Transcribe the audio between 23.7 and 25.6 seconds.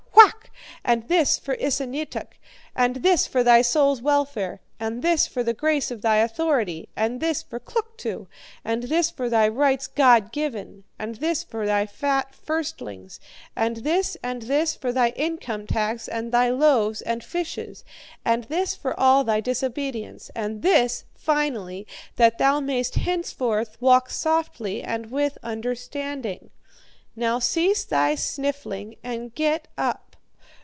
walk softly and with